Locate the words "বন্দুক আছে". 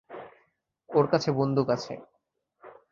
1.31-1.93